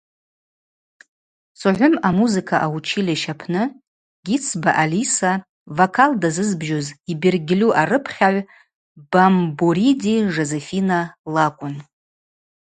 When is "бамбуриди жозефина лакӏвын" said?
9.11-11.75